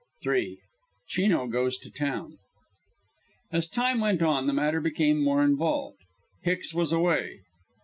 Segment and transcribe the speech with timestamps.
[0.25, 0.57] III.
[1.09, 2.39] CHINO GOES TO TOWN
[3.51, 5.99] As time went on the matter became more involved.
[6.41, 7.41] Hicks was away.